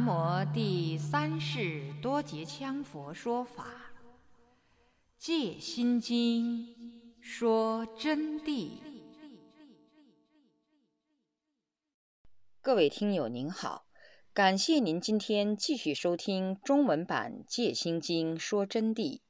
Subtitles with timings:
[0.00, 3.64] 南无第三世多杰羌佛说法，
[5.18, 6.66] 《戒心经》
[7.20, 8.78] 说真谛。
[12.62, 13.84] 各位听友您好，
[14.32, 19.20] 感谢您今天继续收听中文版《戒心经》说真谛。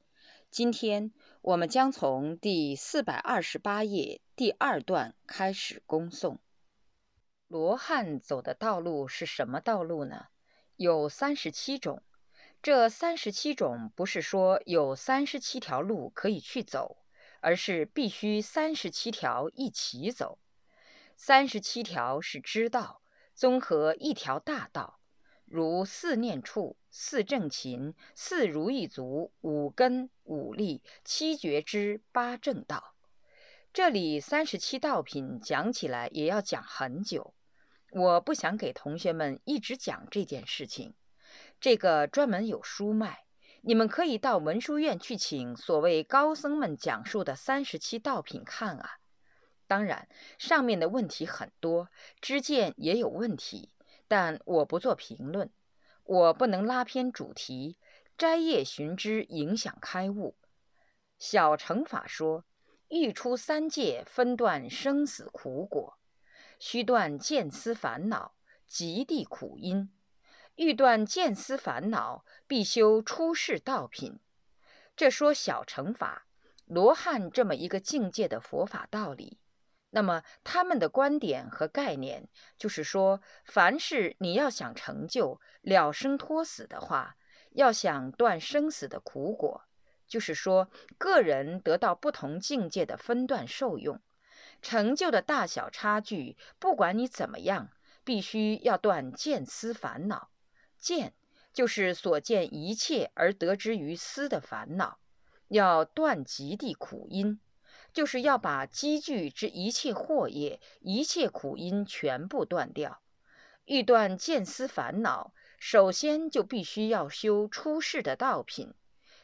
[0.49, 6.37] 今天我们将从第四百二十八页第二段开始恭诵。
[7.49, 10.27] 罗汉走的道路是什么道路呢？
[10.81, 12.01] 有三十七种。
[12.63, 16.97] 这三十七种不是说有三十七条路可以去走，
[17.39, 20.39] 而是必须三十七条一起走。
[21.15, 23.03] 三十七条是知道，
[23.35, 24.99] 综合一条大道，
[25.45, 32.95] 如四念处、四正勤、四如意足、五根、五力、七觉知、八正道。
[33.71, 37.35] 这里三十七道品讲起来也要讲很久。
[37.91, 40.93] 我不想给同学们一直讲这件事情，
[41.59, 43.25] 这个专门有书卖，
[43.63, 48.91] 你们可以到文殊院去请所谓高僧们讲述的三十七道品看啊。
[49.67, 51.89] 当然，上面的问题很多，
[52.21, 53.73] 知见也有问题，
[54.07, 55.51] 但我不做评论，
[56.05, 57.77] 我不能拉偏主题，
[58.17, 60.37] 摘叶寻枝，影响开悟。
[61.19, 62.45] 小乘法说，
[62.87, 65.97] 欲出三界，分断生死苦果。
[66.61, 68.35] 须断见思烦恼，
[68.67, 69.89] 极地苦因；
[70.53, 74.19] 欲断见思烦恼，必修出世道品。
[74.95, 76.27] 这说小乘法，
[76.65, 79.39] 罗汉这么一个境界的佛法道理。
[79.89, 82.29] 那么他们的观点和概念，
[82.59, 87.17] 就是说，凡是你要想成就了生脱死的话，
[87.53, 89.63] 要想断生死的苦果，
[90.07, 93.99] 就是说，个人得到不同境界的分段受用。
[94.61, 97.69] 成就的大小差距，不管你怎么样，
[98.03, 100.29] 必须要断见思烦恼。
[100.77, 101.13] 见
[101.53, 104.99] 就是所见一切而得之于思的烦恼，
[105.47, 107.39] 要断极地苦因，
[107.93, 113.01] 就是要把积聚之一切祸业、一切苦因全部断掉。
[113.65, 118.73] 欲断见思烦恼，首先就必须要修出世的道品，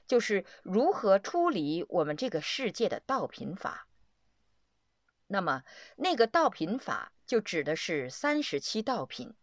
[0.06, 3.88] 就是如何出离我们这个世界的道品法。
[5.28, 5.64] 那么，
[5.98, 9.34] 那个道品法就指的是三十七道品。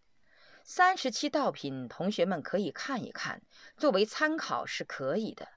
[0.63, 3.43] 三十七道品，同学们可以看一看，
[3.77, 5.49] 作为参考是可以的。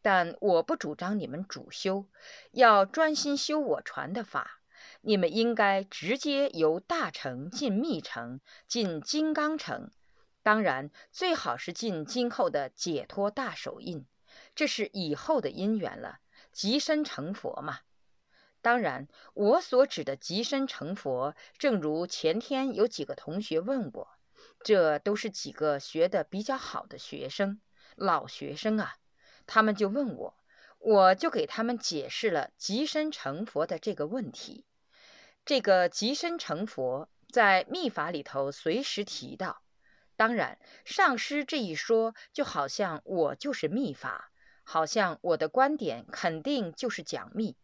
[0.00, 2.06] 但我不主张你们主修，
[2.52, 4.62] 要专心修我传的法。
[5.02, 9.90] 你们应该直接由大乘进密乘，进金刚乘。
[10.42, 14.06] 当然，最好是进今后的解脱大手印，
[14.54, 16.20] 这是以后的因缘了，
[16.52, 17.80] 即身成佛嘛。
[18.64, 24.08] 当然，我所指的极身成佛，正如前天有几个同学问我，
[24.62, 27.60] 这都是几个学的比较好的学生，
[27.94, 28.96] 老学生啊，
[29.46, 30.34] 他们就问我，
[30.78, 34.64] 我就给他们解释了极身成佛的这个问题。
[35.44, 39.60] 这个极身成佛在密法里头随时提到，
[40.16, 44.32] 当然，上师这一说，就好像我就是密法，
[44.62, 47.58] 好像我的观点肯定就是讲密，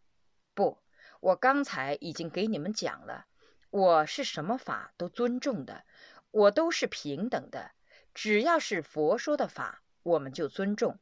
[0.53, 0.77] 不。
[1.21, 3.27] 我刚才已经给你们讲了，
[3.69, 5.85] 我是什么法都尊重的，
[6.31, 7.73] 我都是平等的，
[8.11, 10.99] 只要是佛说的法，我们就尊重。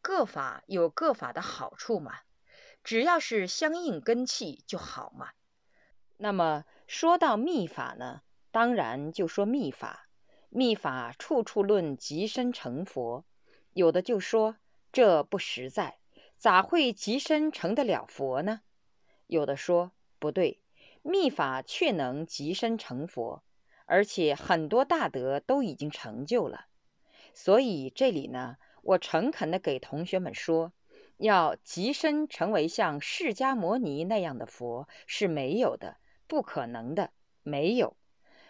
[0.00, 2.20] 各法有各法的好处嘛，
[2.84, 5.30] 只要是相应根器就好嘛。
[6.18, 8.22] 那么说到密法呢，
[8.52, 10.08] 当然就说密法，
[10.48, 13.24] 密法处处论极深成佛，
[13.72, 14.58] 有的就说
[14.92, 15.98] 这不实在，
[16.38, 18.60] 咋会极深成得了佛呢？
[19.26, 20.60] 有的说不对，
[21.02, 23.42] 密法却能极身成佛，
[23.84, 26.66] 而且很多大德都已经成就了。
[27.32, 30.72] 所以这里呢，我诚恳地给同学们说，
[31.18, 35.96] 要极身成为像释迦牟尼那样的佛是没有的，
[36.26, 37.10] 不可能的，
[37.42, 37.96] 没有。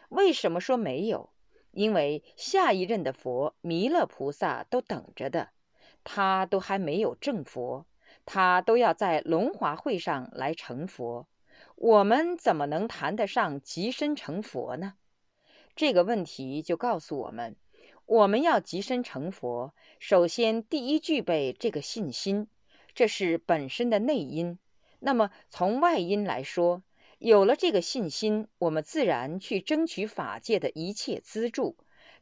[0.09, 1.31] 为什么说没有？
[1.73, 5.51] 因为下一任的佛弥勒菩萨都等着的，
[6.05, 7.87] 他都还没有正佛。
[8.27, 11.27] 他都要在龙华会上来成佛，
[11.77, 14.95] 我们怎么能谈得上极身成佛呢？
[15.75, 17.57] 这个问题就告诉我们，
[18.05, 22.49] 我们要极身成佛，首先第一具备这个信心，
[22.95, 24.59] 这是本身的内因。
[24.99, 26.83] 那么从外因来说，
[27.19, 31.77] 有了这个信心，我们自然去争取法界的一切资助，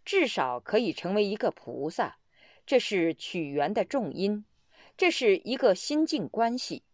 [0.05, 2.19] 至少可以成为一个菩萨，
[2.67, 4.45] 这是取缘的重因。
[4.97, 6.85] 这是一个心境关系，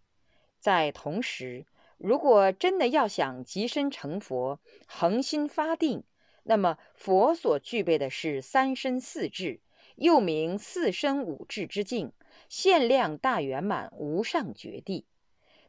[0.59, 1.67] 在同时，
[1.99, 6.03] 如果真的要想极身成佛，恒心发定，
[6.45, 9.61] 那么佛所具备的是三身四智，
[9.97, 12.13] 又名四身五智之境，
[12.49, 15.05] 限量大圆满无上绝地。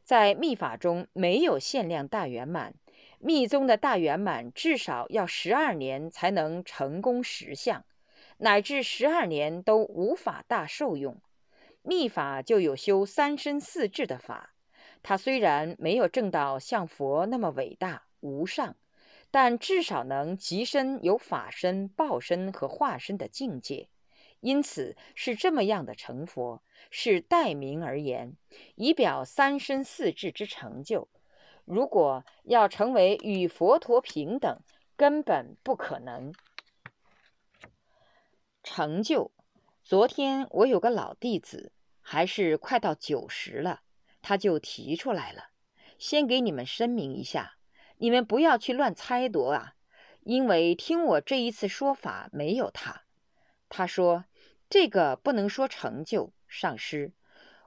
[0.05, 2.75] 在密法中没有限量大圆满，
[3.19, 7.83] 密宗的大圆满至少要十二年才能成功实相，
[8.37, 11.21] 乃至十二年都无法大受用。
[11.83, 14.53] 密法就有修三身四智的法，
[15.01, 18.75] 他虽然没有证到像佛那么伟大无上，
[19.31, 23.89] 但至少能极身有法身、报身和化身的境界，
[24.41, 26.61] 因此是这么样的成佛，
[26.91, 28.35] 是代名而言，
[28.75, 31.09] 以表三身四智之成就。
[31.65, 34.59] 如果要成为与佛陀平等，
[34.95, 36.33] 根本不可能。
[38.63, 39.31] 成就。
[39.91, 43.81] 昨天我有个老弟子，还是快到九十了，
[44.21, 45.49] 他就提出来了。
[45.99, 47.57] 先给你们声明一下，
[47.97, 49.75] 你们不要去乱猜度啊，
[50.21, 53.03] 因为听我这一次说法没有他。
[53.67, 54.23] 他说
[54.69, 57.11] 这个不能说成就，上师。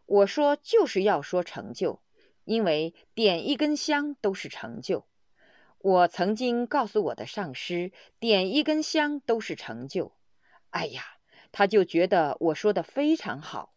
[0.06, 2.00] 我说就是要说成就，
[2.44, 5.05] 因为点一根香都是成就。
[5.76, 10.15] 我曾经告诉我的上师，点一根香都是成就。
[10.71, 11.13] 哎呀！
[11.56, 13.77] 他就觉得我说的非常好，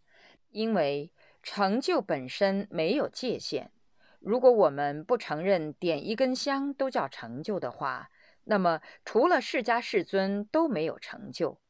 [0.50, 1.12] 因为
[1.44, 3.72] 成就本身没有界限。
[4.20, 8.10] 如果我们不承认点一根香都叫成就的话，
[8.46, 11.62] 那么除了释迦世尊都没有成就，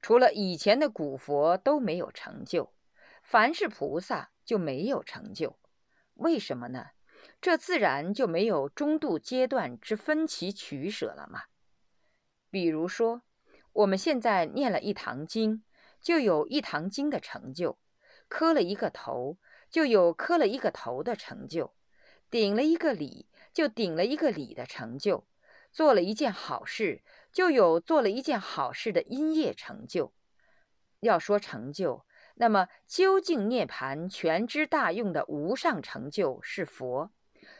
[0.00, 2.72] 除了以前的古佛都没有成就，
[3.24, 5.58] 凡是菩萨就没有成就。
[6.14, 6.90] 为什么呢？
[7.40, 11.46] 这自然就没有中度阶段之分歧取舍了嘛。
[12.52, 13.22] 比如说。
[13.76, 15.62] 我们现在念了一堂经，
[16.00, 17.76] 就有一堂经的成就；
[18.26, 19.36] 磕了一个头，
[19.68, 21.72] 就有磕了一个头的成就；
[22.30, 25.24] 顶了一个礼，就顶了一个礼的成就；
[25.70, 30.14] 做了一件好事，就有做了一件好事的因业成就。
[31.00, 32.06] 要说成就，
[32.36, 37.10] 那么究竟涅盘全知大用的无上成就是佛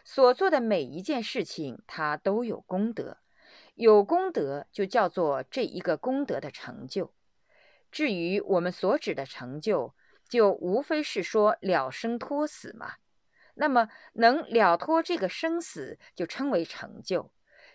[0.02, 3.18] 所做的每一件事情，他都有功德。
[3.76, 7.12] 有功德就叫做这一个功德的成就。
[7.92, 9.94] 至于我们所指的成就，
[10.28, 12.94] 就无非是说了生脱死嘛。
[13.54, 17.30] 那么能了脱这个生死，就称为成就。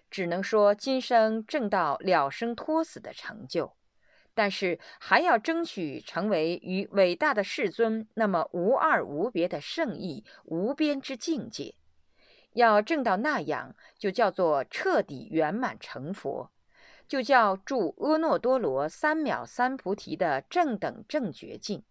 [0.09, 3.75] 只能说今生正到了生脱死的成就，
[4.33, 11.75] 但是还要争取成为与伟大的世尊那么无二无别的圣意无边之境界。
[12.53, 16.51] 要证到那样，就叫做彻底圆满成佛，
[17.07, 21.83] 就叫住阿耨多罗三藐三菩提的正等正觉境。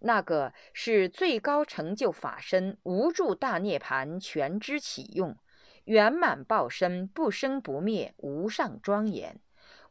[0.00, 5.36] 那个是最高成就法身无住大涅盘全知启用，
[5.84, 9.40] 圆满报身不生不灭无上庄严，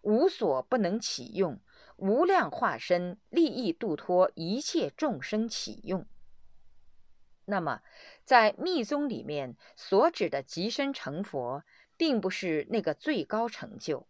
[0.02, 1.60] 无所不能启用，
[1.98, 6.06] 无量化身利益度脱一切众生启用。
[7.50, 7.80] 那么，
[8.26, 11.64] 在密宗里面所指的极身成佛，
[11.96, 14.06] 并不是那个最高成就。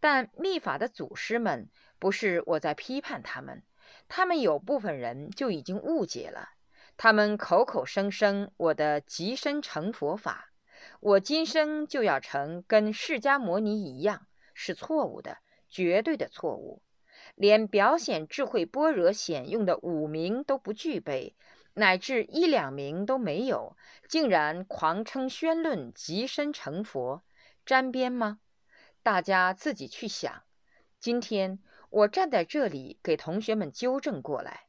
[0.00, 1.70] 但密法的祖师们，
[2.00, 3.62] 不是我在批判他们，
[4.08, 6.50] 他们有部分人就已经误解了。
[6.96, 10.50] 他们口口声声我的极身成佛法，
[10.98, 16.82] 我今生就要成跟释迦牟尼一样，是错误的，绝对的错误。
[17.36, 21.36] 连表显智慧般若显用的五名都不具备。
[21.74, 23.76] 乃至一两名都没有，
[24.08, 27.22] 竟然狂称宣论极身成佛，
[27.64, 28.40] 沾边吗？
[29.02, 30.42] 大家自己去想。
[31.00, 31.58] 今天
[31.90, 34.66] 我站在这里给同学们纠正过来，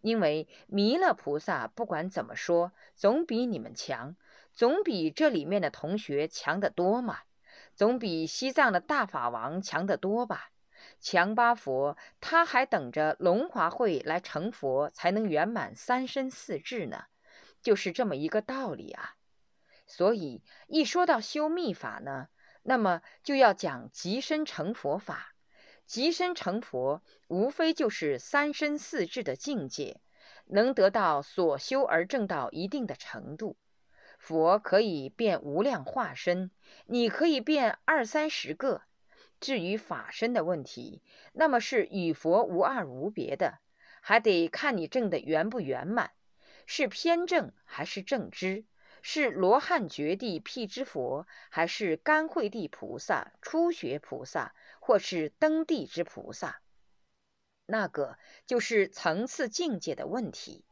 [0.00, 4.16] 因为弥勒菩萨不管怎么说，总比你们强，
[4.52, 7.18] 总比这里面的同学强得多嘛，
[7.74, 10.50] 总比西藏的大法王强得多吧。
[11.00, 17.04] 强巴佛，他还等着龙华会来成佛，才能圆满三身四智呢，
[17.62, 19.14] 就是这么一个道理啊。
[19.86, 22.28] 所以一说到修密法呢，
[22.62, 25.34] 那么就要讲极身成佛法。
[25.86, 30.00] 极身成佛，无非就是三身四智的境界，
[30.46, 33.56] 能得到所修而证到一定的程度。
[34.18, 36.50] 佛可以变无量化身，
[36.86, 38.82] 你可以变二三十个。
[39.40, 41.02] 至于法身的问题，
[41.32, 43.58] 那么是与佛无二无别的，
[44.00, 46.12] 还得看你证的圆不圆满，
[46.66, 48.64] 是偏正还是正知，
[49.02, 56.60] 是罗汉觉地辟支佛，还是甘惠地菩萨、初学菩萨，或是登地之菩萨，
[57.66, 60.64] 那个就是层次境界的问题。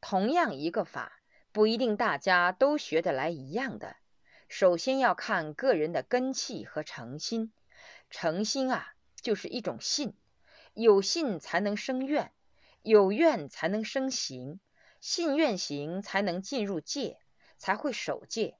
[0.00, 1.20] 同样一个法，
[1.52, 3.96] 不一定大家都学得来一样的。
[4.48, 7.52] 首先要看个人的根气和诚心。
[8.10, 10.14] 诚心啊，就是一种信，
[10.74, 12.32] 有信才能生愿，
[12.82, 14.60] 有愿才能生行，
[15.00, 17.18] 信愿行才能进入戒，
[17.58, 18.56] 才会守戒，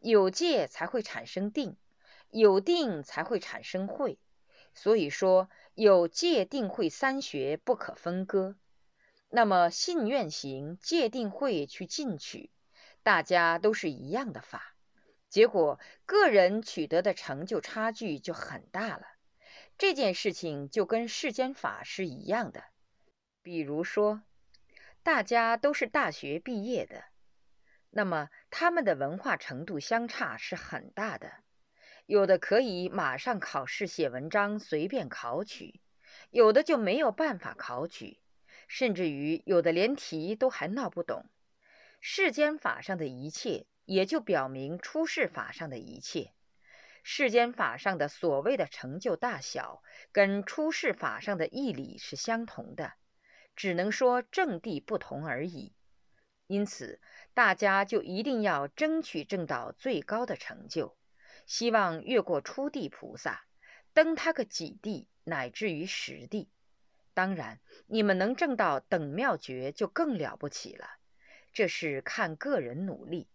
[0.00, 1.76] 有戒才会产生定，
[2.30, 4.18] 有定才会产生慧。
[4.74, 8.56] 所以说，有戒定慧三学不可分割。
[9.30, 12.50] 那么信愿行戒定慧去进取，
[13.02, 14.74] 大家都是一样的法。
[15.28, 19.06] 结果，个人取得的成就差距就很大了。
[19.76, 22.64] 这件事情就跟世间法是一样的。
[23.42, 24.22] 比如说，
[25.02, 27.04] 大家都是大学毕业的，
[27.90, 31.30] 那么他们的文化程度相差是很大的。
[32.06, 35.80] 有的可以马上考试写文章，随便考取；
[36.30, 38.18] 有的就没有办法考取，
[38.66, 41.26] 甚至于有的连题都还闹不懂。
[42.00, 43.66] 世间法上的一切。
[43.88, 46.34] 也就表明出世法上的一切，
[47.02, 52.92] 世间法上的所谓的成就大小，跟出世法上的义理是相同的，
[53.56, 55.72] 只能说正地不同而已。
[56.48, 57.00] 因此，
[57.32, 60.98] 大家就一定要争取证到最高的成就，
[61.46, 63.46] 希望越过初地菩萨，
[63.94, 66.50] 登他个几地，乃至于十地。
[67.14, 70.98] 当然，你们能证到等妙觉，就更了不起了。
[71.54, 73.30] 这是看个人努力。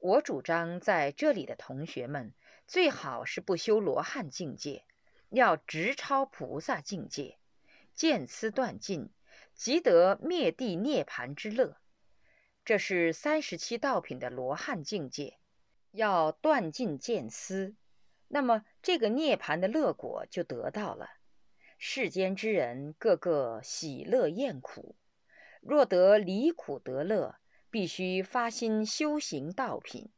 [0.00, 2.32] 我主张在这里的同学们
[2.66, 4.84] 最好是不修罗汉境界，
[5.28, 7.38] 要直超菩萨境界，
[7.94, 9.10] 见思断尽，
[9.54, 11.78] 即得灭地涅盘之乐。
[12.64, 15.38] 这是三十七道品的罗汉境界，
[15.90, 17.74] 要断尽见思，
[18.28, 21.08] 那么这个涅盘的乐果就得到了。
[21.76, 24.94] 世间之人个个喜乐厌苦，
[25.60, 27.36] 若得离苦得乐。
[27.70, 30.10] 必须发心修行道品，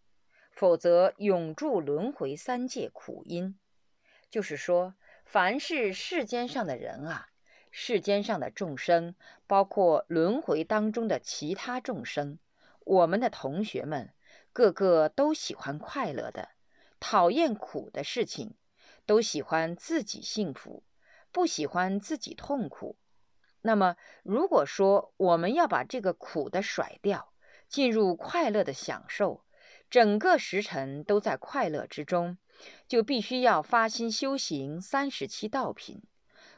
[0.53, 3.59] 否则永住轮回三界苦因。
[4.31, 7.29] 就是说，凡是世间上的人啊，
[7.71, 9.15] 世间上的众生，
[9.47, 12.39] 包括轮回当中的其他众生，
[12.85, 14.13] 我们的同学们，
[14.53, 16.51] 个个都喜欢快乐的，
[17.01, 18.55] 讨厌苦的事情，
[19.07, 20.85] 都喜欢自己幸福，
[21.33, 22.97] 不喜欢自己痛苦。
[23.63, 27.30] 那么，如果说我们要把这个苦的甩掉，
[27.71, 29.45] 进入快乐的享受，
[29.89, 32.37] 整个时辰都在快乐之中，
[32.89, 36.03] 就必须要发心修行三十七道品，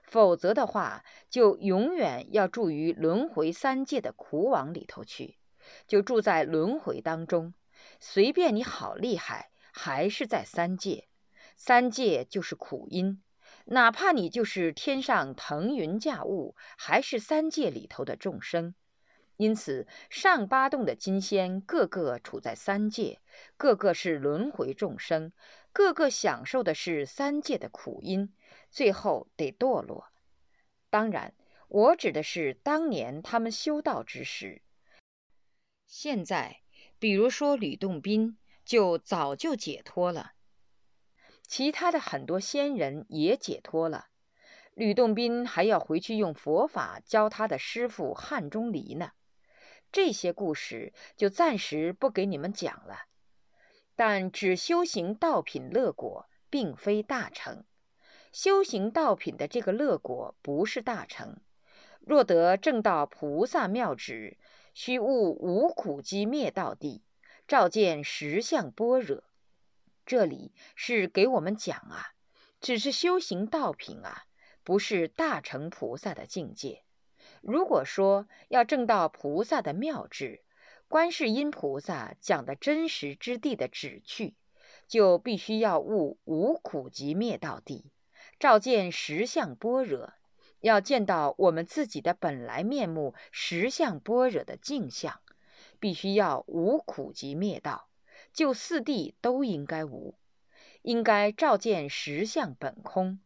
[0.03, 5.37] 否则的话，就永远要住于轮回三界的苦网里头去，
[5.87, 7.53] 就住在轮回当中。
[8.01, 11.09] 随便你好厉害，还是在三界，
[11.57, 13.23] 三界就是苦因。
[13.67, 18.75] 哪怕你就是天上腾云驾雾，还是三界里头的众生。
[19.43, 23.19] 因此，上八洞的金仙个个处在三界，
[23.57, 25.33] 个个是轮回众生，
[25.73, 28.33] 个个享受的是三界的苦因，
[28.71, 30.07] 最后得堕落。
[30.91, 31.35] 当然，
[31.67, 34.63] 我指的是当年他们修道之时。
[35.89, 36.61] 现在，
[37.01, 40.35] 比如说吕洞宾，就早就解脱了；
[41.49, 44.07] 其他的很多仙人也解脱了。
[44.75, 49.11] 吕洞宾还要回去用佛法教他的师傅汉钟离呢。
[49.93, 53.03] 这些故事就暂时不给你们讲了，
[53.95, 57.65] 但只修行道品乐果，并非大成。
[58.33, 61.37] 修行道品的这个乐果不是大成。
[62.01, 64.39] 若得正道菩萨妙旨，
[64.73, 67.05] 须悟无苦集灭道地，
[67.47, 69.23] 照见实相般若。
[70.07, 72.15] 这里是给我们讲啊，
[72.63, 74.25] 只是修行道品啊，
[74.65, 76.83] 不是大成菩萨的境界。
[77.43, 80.43] 如果说要证到菩萨的妙智，
[80.87, 84.37] 观世音菩萨讲的真实之地的旨趣，
[84.87, 87.91] 就必须要悟无苦集灭道地，
[88.39, 90.13] 照见实相般若，
[90.61, 95.21] 要见到我们自己的本来面目实相般若的镜像，
[95.81, 97.89] 必须要无苦集灭道，
[98.33, 100.15] 就四谛都应该无，
[100.83, 103.19] 应该照见实相本空，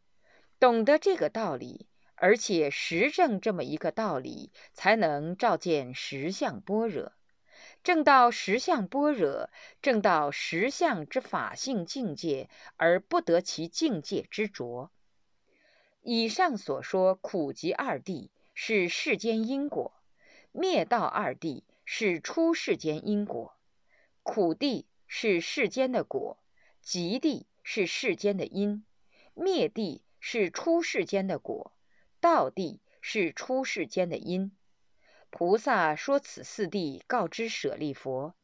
[0.59, 1.87] 懂得这个道理。
[2.17, 7.13] 而且实证这么一个道理，才能照见实相般若，
[7.83, 9.51] 证到实相般若，
[9.83, 14.91] 证到实相之法性境界，而不得其境界之着。
[16.03, 19.93] 以上所说苦集二谛是世间因果，
[20.53, 23.57] 灭道二谛是出世间因果。
[24.23, 26.39] 苦谛是世间的果，
[26.81, 28.85] 极谛是世间的因，
[29.35, 31.76] 灭谛是出世间的果。
[32.27, 34.51] 道地是出世间的因，
[35.31, 38.35] 菩萨说此四谛告知舍利佛，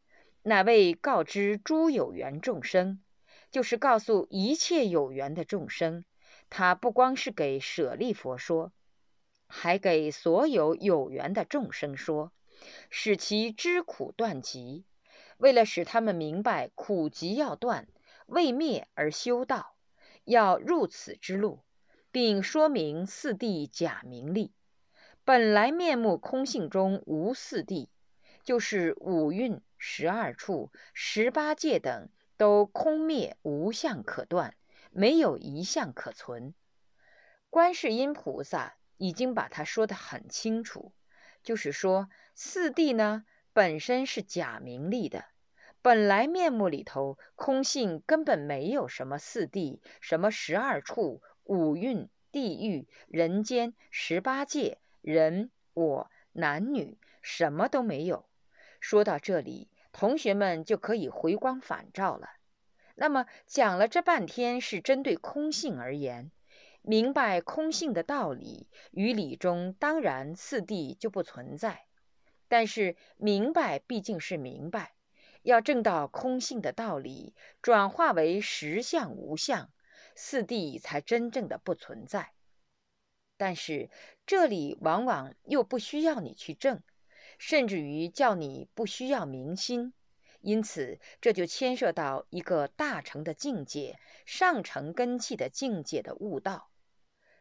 [0.45, 3.03] 乃为告知诸有缘众生，
[3.51, 6.05] 就是告诉一切有缘的众生，
[6.49, 8.73] 他不光是给舍利佛说，
[9.49, 12.31] 还给所有有缘的众生说，
[12.89, 14.85] 使其知苦断集。
[15.39, 17.89] 为了使他们明白苦集要断，
[18.27, 19.75] 为灭而修道，
[20.23, 21.65] 要入此之路，
[22.13, 24.53] 并说明四谛假名利，
[25.25, 27.89] 本来面目空性中无四谛，
[28.45, 34.55] 就是五蕴、十二处、十八界等都空灭无相可断，
[34.91, 36.55] 没有一相可存。
[37.49, 40.93] 观世音菩萨已经把它说得很清楚，
[41.43, 45.25] 就是说四谛呢本身是假名利的。
[45.81, 51.21] 本来面目里头，空性根本没有什么四谛、什么十二处、
[51.53, 58.25] 五蕴、地狱、人间、十八界、人、我、男女，什么都没有。
[58.81, 62.31] 说到这里，同学们就可以回光返照了。
[62.95, 66.31] 那么讲了这半天，是针对空性而言，
[66.81, 71.85] 明白空性的道理，于理中当然四谛就不存在。
[72.49, 74.95] 但是明白毕竟是明白。
[75.43, 79.71] 要证到空性的道理，转化为实相无相，
[80.15, 82.33] 四谛才真正的不存在。
[83.37, 83.91] 但是
[84.27, 86.83] 这里往往又不需要你去证，
[87.39, 89.93] 甚至于叫你不需要明心。
[90.41, 96.69] 因此，这就牵涉到一个大乘的境界、上乘根器的境界的悟道。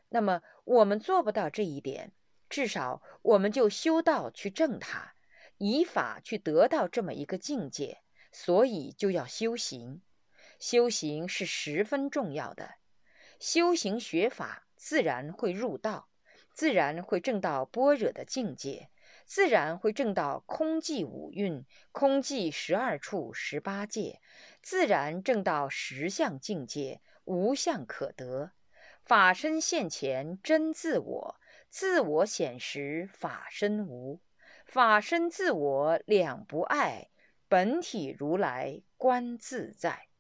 [0.10, 2.12] 那么我们做不到这一点，
[2.50, 5.14] 至少我们就修道去证它。
[5.58, 8.02] 以法去得到这么一个境界，
[8.32, 10.02] 所以就要修行。
[10.62, 12.76] 修行是十分重要的。
[13.40, 16.08] 修行学法，自然会入道，
[16.54, 18.92] 自然会证到般若的境界，
[19.26, 24.22] 自然会证到空寂五蕴、空寂十二处、十八界，
[24.62, 28.52] 自然证到实相境界，无相可得。
[29.04, 34.22] 法身现前真自我，自我显实法身无。
[34.68, 37.10] 法身自我两不碍，
[37.48, 40.11] 本体如来观自在。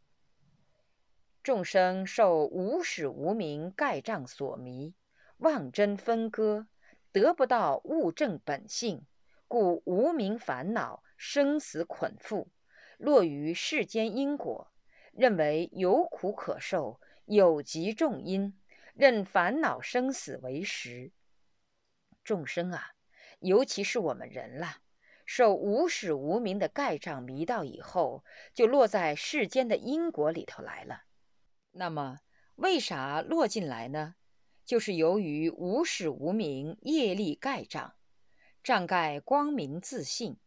[1.44, 4.94] 众生受无始无明盖障所迷，
[5.38, 6.68] 妄真分割，
[7.12, 9.08] 得不到物证本性，
[9.48, 12.46] 故无明烦恼生死捆缚，
[13.00, 14.72] 落于世间因果，
[15.14, 18.56] 认为有苦可受，有极重因，
[18.94, 21.12] 认烦恼生死为实。
[22.24, 22.92] 众生啊！
[23.40, 24.78] 尤其是我们人了，
[25.26, 28.24] 受无始无明的盖障迷道以后，
[28.54, 31.02] 就落在世间的因果里头来了。
[31.74, 32.20] 那么，
[32.56, 34.16] 为啥落进来呢？
[34.66, 37.96] 就是由于无始无明业力盖障，
[38.64, 40.38] 障盖光明自信。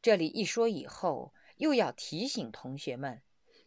[0.00, 3.20] 这里一说以后，又要提醒同学们，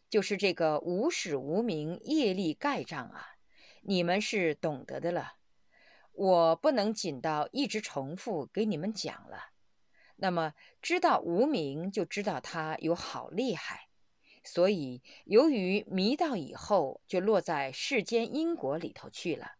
[0.10, 3.28] 就是这个无始无明业力盖障啊，
[3.82, 5.34] 你们是懂得的了。
[6.14, 9.52] 我不能紧到一直重复给你们讲了。
[10.16, 13.90] 那么知道无名，就知道它有好厉害。
[14.43, 19.54] 所以由于迷到以后，就落在世间因果里头去了，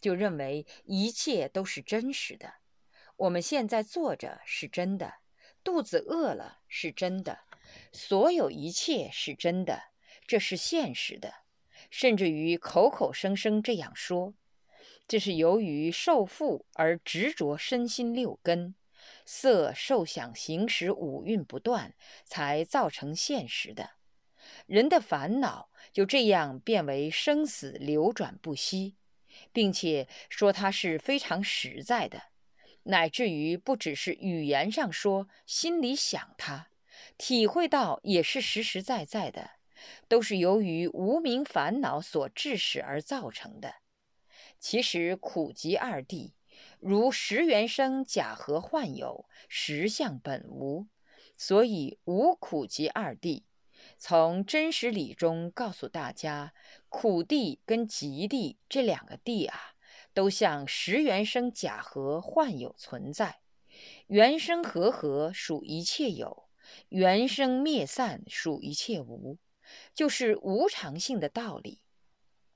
[0.00, 2.54] 就认为一切都是真实的。
[3.16, 5.14] 我们现在坐着是真的，
[5.64, 7.40] 肚子饿了是真的，
[7.92, 9.90] 所有一切是真的，
[10.26, 11.34] 这是现实的，
[11.90, 14.34] 甚至于口口声声这样说。
[15.08, 18.76] 这是由于受缚而执着身心六根，
[19.26, 23.90] 色受想行识五蕴不断，才造成现实的。
[24.66, 28.96] 人的烦恼就这样变为生死流转不息，
[29.52, 32.24] 并且说它是非常实在的，
[32.84, 36.68] 乃至于不只是语言上说，心里想它，
[37.16, 39.52] 体会到也是实实在在的，
[40.08, 43.76] 都是由于无名烦恼所致使而造成的。
[44.58, 46.32] 其实苦集二谛，
[46.78, 50.86] 如十缘生假合幻有，实相本无，
[51.36, 53.42] 所以无苦集二谛。
[54.04, 56.54] 从真实理中告诉大家，
[56.88, 59.56] 苦地跟极地这两个地啊，
[60.12, 63.38] 都像十缘生假合幻有存在。
[64.08, 66.48] 缘生合合属一切有，
[66.88, 69.38] 缘生灭散属一切无，
[69.94, 71.82] 就是无常性的道理。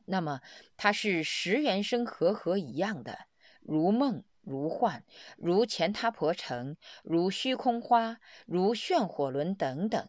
[0.07, 0.41] 那么
[0.77, 3.27] 它是十元生和合一样的，
[3.61, 5.05] 如梦如幻，
[5.37, 10.09] 如前他婆城，如虚空花，如炫火轮等等。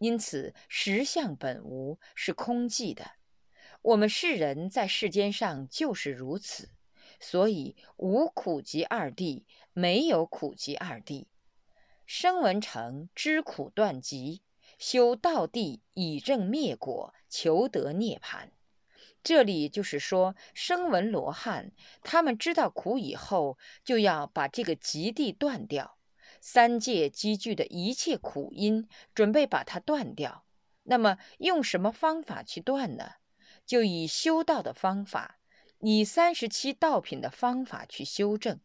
[0.00, 3.12] 因此实相本无，是空寂的。
[3.82, 6.70] 我们世人在世间上就是如此，
[7.20, 11.26] 所以无苦集二谛，没有苦集二谛。
[12.06, 14.42] 声闻成知苦断集，
[14.78, 18.48] 修道地以正灭果，求得涅槃。
[19.22, 25.98] 这里就是说，声闻罗汉他们知道苦以后，就要把这个极地断掉，
[26.40, 30.44] 三界积聚的一切苦因，准备把它断掉。
[30.82, 33.12] 那么用什么方法去断呢？
[33.66, 35.38] 就以修道的方法，
[35.78, 38.58] 以三十七道品的方法去修正，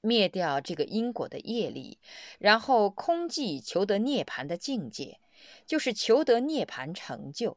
[0.00, 1.98] 灭掉这个因果的业力，
[2.38, 5.20] 然后空寂求得涅槃的境界，
[5.64, 7.56] 就是求得涅槃成就。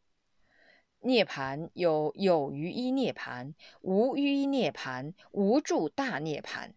[0.99, 6.75] 涅盘有有余一涅盘，无余一涅盘，无助大涅盘。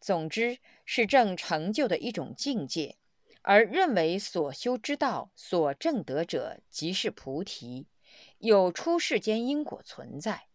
[0.00, 2.96] 总之是正成就的一种境界，
[3.42, 7.86] 而认为所修之道所证得者即是菩提，
[8.38, 10.46] 有出世间因果存在。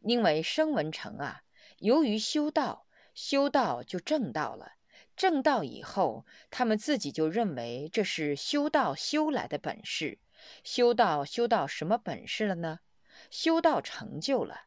[0.00, 1.42] 因为声闻成啊，
[1.78, 4.72] 由于修道，修道就证道了，
[5.16, 10.18] 证道以后，他们自己就认为这是修道修来的本事。
[10.62, 12.80] 修道修到什么本事了呢？
[13.30, 14.66] 修道成就了，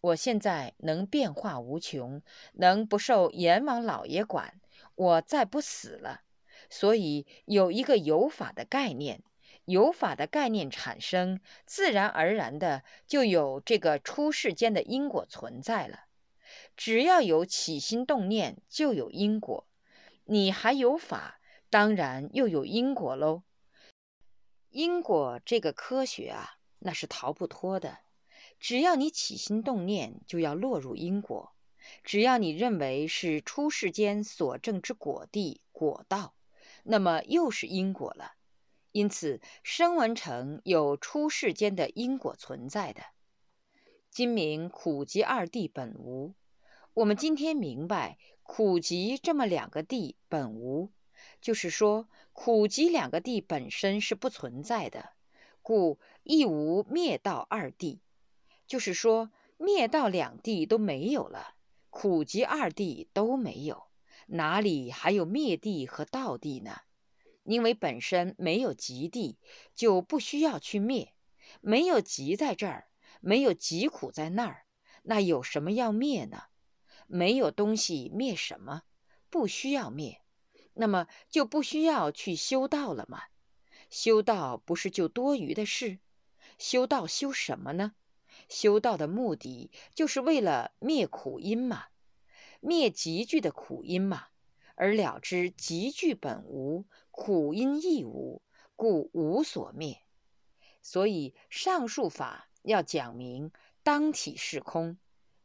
[0.00, 4.60] 我现在能变化无穷，能不受阎王老爷管，
[4.94, 6.22] 我再不死了。
[6.70, 9.22] 所以有一个有法的概念，
[9.64, 16.04] 有法的概念产生，自然而然的就有这个出世间的因果存在了。
[16.76, 19.66] 只要有起心动念，就有因果。
[20.24, 23.42] 你还有法，当然又有因果喽。
[24.70, 27.98] 因果这个科学啊，那是逃不脱的。
[28.58, 31.52] 只要你起心动念，就要落入因果；
[32.02, 36.34] 只要你认为是出世间所证之果地果道，
[36.82, 38.32] 那么又是因果了。
[38.92, 43.02] 因此，声闻成有出世间的因果存在的。
[44.10, 46.34] 今明苦集二地本无，
[46.94, 50.90] 我们今天明白苦集这么两个地本无，
[51.40, 52.08] 就是说。
[52.40, 55.10] 苦集两个地本身是不存在的，
[55.60, 58.00] 故亦无灭道二地，
[58.68, 61.54] 就是说灭道两地都没有了，
[61.88, 63.88] 苦集二地都没有，
[64.26, 66.82] 哪里还有灭地和道地呢？
[67.44, 69.38] 因为本身没有极地，
[69.74, 71.14] 就不需要去灭；
[71.62, 72.88] 没有极在这儿，
[73.22, 74.66] 没有极苦在那儿，
[75.04, 76.42] 那有什么要灭呢？
[77.06, 78.82] 没有东西灭什么？
[79.30, 80.20] 不需要灭。
[80.74, 83.22] 那么就不需要去修道了吗？
[83.88, 86.00] 修道不是就多余的事？
[86.58, 87.94] 修道修什么呢？
[88.48, 91.86] 修道的目的就是为了灭苦因嘛，
[92.60, 94.28] 灭集聚的苦因嘛，
[94.74, 98.42] 而了知集聚本无，苦因亦无，
[98.74, 100.00] 故无所灭。
[100.80, 104.96] 所以上述法要讲明当体是空。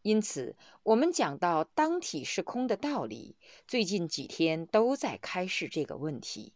[0.02, 3.38] 因此，我们讲到当体是空的道理，
[3.68, 6.54] 最近几天都在开示这个问题：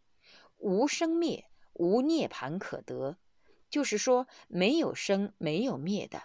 [0.57, 3.17] 无生灭，无涅盘可得，
[3.69, 6.23] 就是说没有生，没有灭的，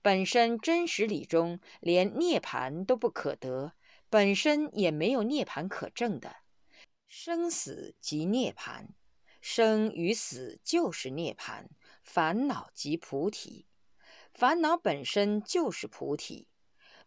[0.00, 3.72] 本身真实理中连涅盘都不可得，
[4.08, 6.36] 本身也没有涅盘可证的。
[7.06, 8.94] 生死即涅盘，
[9.40, 11.68] 生与死就是涅盘，
[12.02, 13.66] 烦恼即菩提，
[14.32, 16.48] 烦恼本身就是菩提。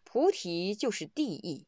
[0.04, 1.66] 菩提就是地义，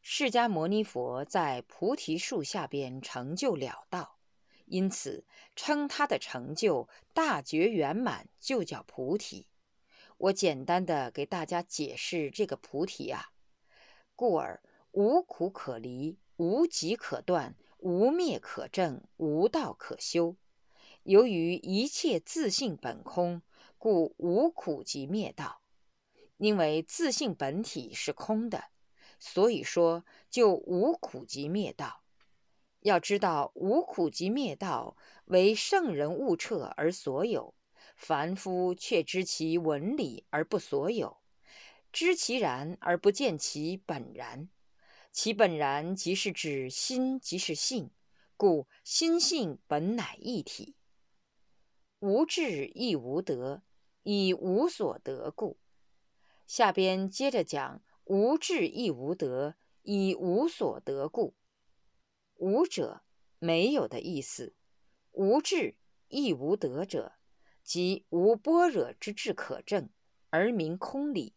[0.00, 4.18] 释迦牟尼佛在菩提树下边成就了道，
[4.64, 9.46] 因此称他的成就大觉圆满，就叫菩提。
[10.20, 13.30] 我简单的给大家解释这个菩提啊，
[14.14, 20.36] 故而无苦可离，无极可断，无灭可证，无道可修。
[21.04, 23.40] 由于一切自性本空，
[23.78, 25.62] 故无苦即灭道。
[26.36, 28.64] 因为自性本体是空的，
[29.18, 32.02] 所以说就无苦集灭道。
[32.80, 37.54] 要知道，无苦集灭道为圣人悟彻而所有，
[38.00, 41.18] 凡夫却知其文理而不所有，
[41.92, 44.48] 知其然而不见其本然。
[45.12, 47.90] 其本然即是指心，即是性，
[48.38, 50.76] 故心性本乃一体。
[51.98, 53.62] 无智亦无得，
[54.02, 55.58] 以无所得故。
[56.46, 61.34] 下边接着讲：无智亦无得，以无所得故。
[62.36, 63.02] 无者，
[63.38, 64.54] 没有的意思；
[65.12, 65.76] 无智
[66.08, 67.19] 亦无得者，
[67.72, 69.90] 即无般若之智可证，
[70.30, 71.34] 而名空理；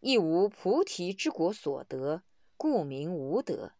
[0.00, 2.22] 亦无菩提之果所得，
[2.58, 3.72] 故名无得。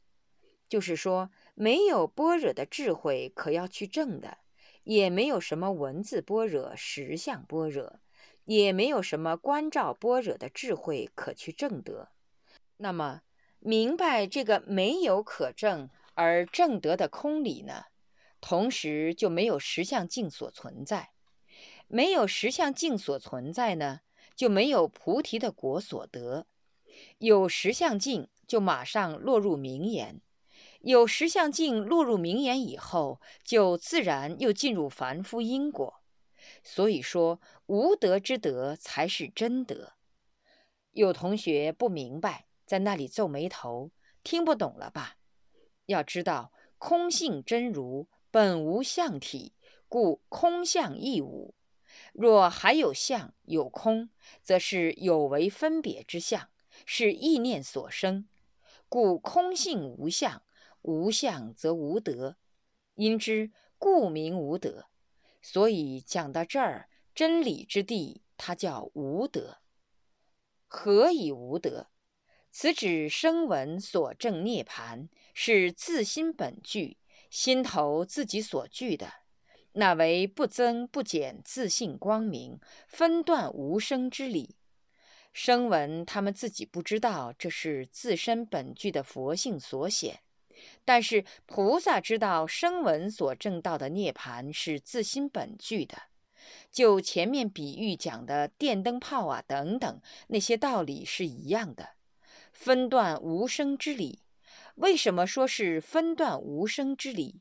[0.66, 4.38] 就是说，没有般若的智慧可要去证的，
[4.84, 8.00] 也没有什么文字般若、实相般若。
[8.46, 12.08] 也没有什么观照般若的智慧可去证得。
[12.78, 13.20] 那么，
[13.58, 17.84] 明白这个没有可证而证得的空理呢？
[18.40, 21.10] 同时就没有实相境所存在。
[21.92, 24.02] 没有实相境所存在呢，
[24.36, 26.46] 就没有菩提的果所得。
[27.18, 30.22] 有实相境，就马上落入名言。
[30.82, 36.00] 有实相境落入名言以后，就自然又进入凡夫因果。
[36.62, 39.94] 所以说，无德之德才是真德。
[40.92, 43.90] 有同学不明白，在那里皱眉头，
[44.22, 45.16] 听不懂了吧？
[45.86, 49.54] 要知道，空性真如本无相体，
[49.88, 51.52] 故空相亦无。
[52.12, 54.10] 若还有相有空，
[54.42, 56.50] 则是有为分别之相，
[56.84, 58.28] 是意念所生。
[58.88, 60.42] 故空性无相，
[60.82, 62.36] 无相则无德，
[62.94, 64.86] 因之故名无德。
[65.40, 69.58] 所以讲到这儿，真理之地，它叫无德。
[70.66, 71.88] 何以无德？
[72.52, 76.98] 此指声闻所证涅盘是自心本具，
[77.30, 79.19] 心头自己所具的，
[79.72, 84.56] 那为不增不减自性光明，分断无生之理。
[85.32, 90.20] 声闻他们自己不知道这是自身本具的佛性所显，
[90.84, 96.02] 但是菩萨知道声闻所证到的涅盘是自心本具的。
[96.72, 101.90] 就前面比喻讲的电灯泡啊等等那些道理是一样的，
[102.52, 104.20] 分断无声之理。
[104.74, 107.40] 为什么说是分断无声之理？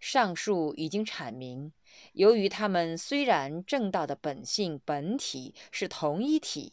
[0.00, 1.72] 上述已经阐明，
[2.12, 6.72] 由于他们虽然正道的本性本体是同一体，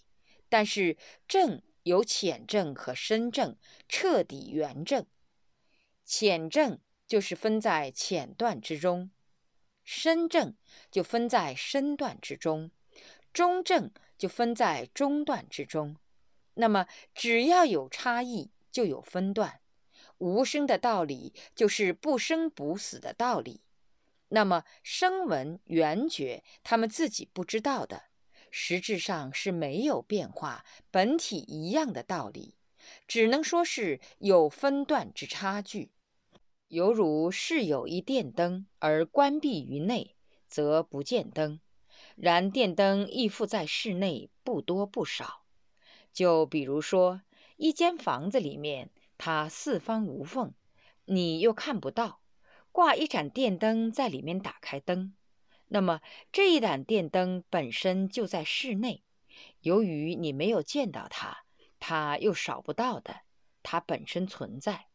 [0.50, 3.56] 但是正有浅正和深正，
[3.88, 5.06] 彻底圆正。
[6.06, 9.12] 浅正就是分在浅段之中。
[9.86, 10.56] 深正
[10.90, 12.72] 就分在深段之中，
[13.34, 15.98] 中正就分在中段之中。
[16.54, 19.60] 那么，只要有差异，就有分段。
[20.24, 23.60] 无声的道理就是不生不死的道理。
[24.30, 28.04] 那么，声闻缘觉他们自己不知道的，
[28.50, 32.56] 实质上是没有变化，本体一样的道理，
[33.06, 35.92] 只能说是有分段之差距。
[36.70, 40.16] 犹如室有一电灯，而关闭于内，
[40.48, 41.60] 则不见灯；
[42.16, 45.44] 然电灯亦复在室内，不多不少。
[46.14, 47.22] 就比如说，
[47.58, 50.54] 一间房子里面，它四方无缝，
[51.06, 52.22] 你又看不到，
[52.72, 55.14] 挂一盏电灯在里面打开灯，
[55.68, 59.04] 那么这一盏电灯本身就在室内，
[59.62, 61.46] 由于你没有见到它，
[61.80, 63.22] 它又少不到的，
[63.62, 64.88] 它本身存在。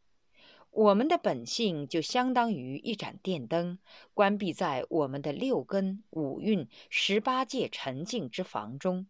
[0.71, 3.79] 我们的本性就相当于一盏电灯，
[4.13, 9.07] 关闭在我们的六根、五蕴、十八界沉静之房中，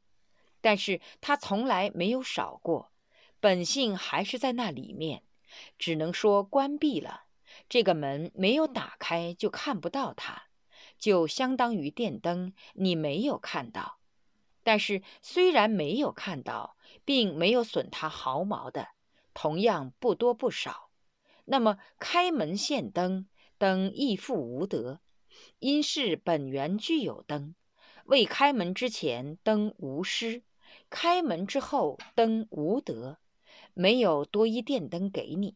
[0.61, 2.88] 但是它从来没有少过，
[3.39, 5.23] 本性还是在那里面，
[5.77, 7.23] 只能说关闭了。
[7.67, 10.43] 这个门没有打开，就看不到它，
[10.97, 13.97] 就相当于电灯，你没有看到。
[14.63, 16.75] 但是虽然没有看到，
[17.05, 18.89] 并没有损它毫毛的，
[19.33, 20.89] 同样不多不少。
[21.45, 24.99] 那么开门现灯，灯亦复无德，
[25.59, 27.55] 因是本源具有灯。
[28.05, 30.41] 未开门之前，灯无失；
[30.89, 33.17] 开门之后，灯无德，
[33.79, 35.55] 没有多一电灯给你。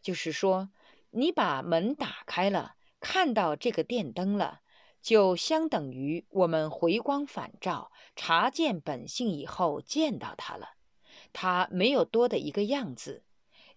[0.00, 0.70] 就是说，
[1.10, 4.60] 你把门打开了，看到这个电灯了，
[5.02, 10.74] 就相等于我们回光返照，察见本性以后见到它了。
[11.32, 13.24] 它没有多的一个样子，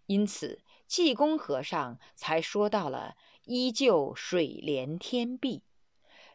[0.06, 0.62] 因此。
[0.86, 3.15] 济公和尚才说到了
[3.48, 5.63] “依旧水连天碧”，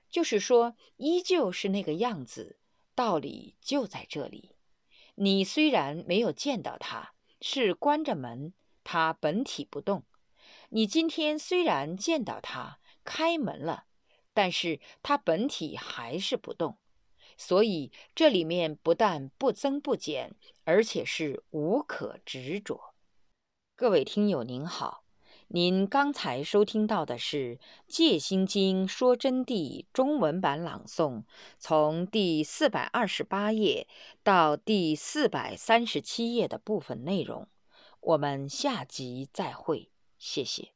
[0.09, 2.59] 就是说，依旧是那个样子，
[2.95, 4.57] 道理就在这里。
[5.17, 7.13] 你虽然没有见到它，
[7.49, 10.01] 是关着门，它本体不动；
[10.71, 13.85] 你今天虽然见到它开门了，
[14.35, 16.77] 但是它本体还是不动。
[17.37, 22.97] 所以这里面不但不增不减，而且是无可执着。
[23.77, 25.05] 各位听友您好，
[25.49, 27.57] 您刚才收听到的是
[27.87, 31.23] 《戒心经说真谛》中文版朗诵，
[31.59, 33.87] 从第四百二十八页
[34.25, 37.49] 到第四百三十七页的部分内容。
[38.01, 40.76] 我们下集再会，谢谢。